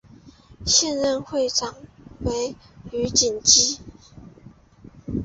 [0.65, 1.75] 现任会长
[2.21, 2.55] 为
[2.91, 3.79] 余锦基。